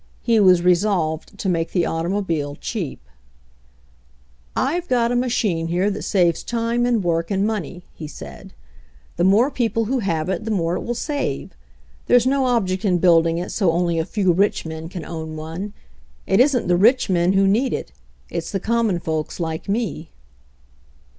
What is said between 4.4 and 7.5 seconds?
"I've got a machine here that saves time and work and